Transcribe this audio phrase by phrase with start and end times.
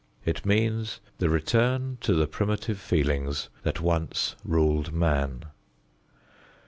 [0.25, 5.43] It means the return to the primitive feelings that once ruled man.